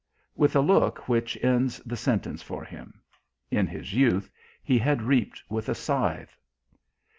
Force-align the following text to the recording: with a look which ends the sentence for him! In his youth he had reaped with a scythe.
with 0.35 0.55
a 0.55 0.61
look 0.61 1.07
which 1.07 1.37
ends 1.43 1.77
the 1.85 1.95
sentence 1.95 2.41
for 2.41 2.63
him! 2.65 2.99
In 3.51 3.67
his 3.67 3.93
youth 3.93 4.31
he 4.63 4.79
had 4.79 5.03
reaped 5.03 5.43
with 5.47 5.69
a 5.69 5.75
scythe. 5.75 6.39